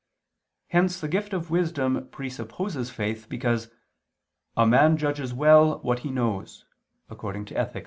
[0.69, 3.69] Hence the gift of wisdom presupposes faith, because
[4.57, 6.65] "a man judges well what he knows"
[7.07, 7.53] (Ethic.